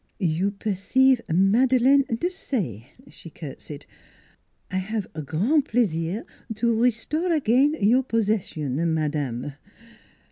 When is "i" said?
4.71-4.77